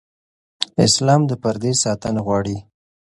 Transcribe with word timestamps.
اسلام 0.85 1.21
د 1.27 1.31
پردې 1.41 1.71
ساتنه 1.83 2.19
غواړي. 2.25 2.57